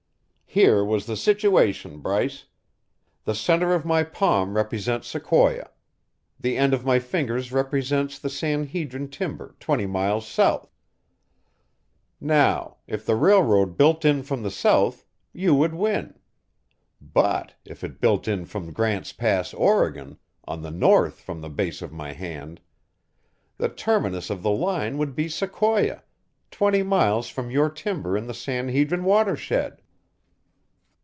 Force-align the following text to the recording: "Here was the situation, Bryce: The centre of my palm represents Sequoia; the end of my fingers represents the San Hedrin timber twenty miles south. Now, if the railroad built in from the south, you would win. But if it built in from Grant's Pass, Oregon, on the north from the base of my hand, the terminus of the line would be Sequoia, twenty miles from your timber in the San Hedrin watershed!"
"Here 0.53 0.83
was 0.83 1.05
the 1.05 1.15
situation, 1.15 1.99
Bryce: 1.99 2.43
The 3.23 3.33
centre 3.33 3.73
of 3.73 3.85
my 3.85 4.03
palm 4.03 4.53
represents 4.57 5.07
Sequoia; 5.07 5.69
the 6.37 6.57
end 6.57 6.73
of 6.73 6.83
my 6.83 6.99
fingers 6.99 7.53
represents 7.53 8.19
the 8.19 8.29
San 8.29 8.67
Hedrin 8.67 9.07
timber 9.11 9.55
twenty 9.61 9.85
miles 9.87 10.27
south. 10.27 10.75
Now, 12.19 12.79
if 12.85 13.05
the 13.05 13.15
railroad 13.15 13.77
built 13.77 14.03
in 14.03 14.23
from 14.23 14.43
the 14.43 14.51
south, 14.51 15.05
you 15.31 15.55
would 15.55 15.73
win. 15.73 16.19
But 16.99 17.53
if 17.63 17.81
it 17.81 18.01
built 18.01 18.27
in 18.27 18.43
from 18.43 18.73
Grant's 18.73 19.13
Pass, 19.13 19.53
Oregon, 19.53 20.17
on 20.43 20.63
the 20.63 20.69
north 20.71 21.21
from 21.21 21.39
the 21.39 21.49
base 21.49 21.81
of 21.81 21.93
my 21.93 22.11
hand, 22.11 22.59
the 23.55 23.69
terminus 23.69 24.29
of 24.29 24.43
the 24.43 24.51
line 24.51 24.97
would 24.97 25.15
be 25.15 25.29
Sequoia, 25.29 26.03
twenty 26.51 26.83
miles 26.83 27.29
from 27.29 27.51
your 27.51 27.69
timber 27.69 28.17
in 28.17 28.27
the 28.27 28.33
San 28.33 28.67
Hedrin 28.67 29.05
watershed!" 29.05 29.81